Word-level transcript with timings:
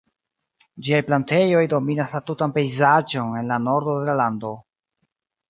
Ĝiaj 0.85 1.01
plantejoj 1.09 1.61
dominas 1.73 2.15
la 2.17 2.21
tutan 2.31 2.57
pejzaĝon 2.57 3.37
en 3.43 3.53
la 3.53 3.61
nordo 3.69 3.95
de 4.01 4.09
la 4.11 4.19
lando. 4.25 4.55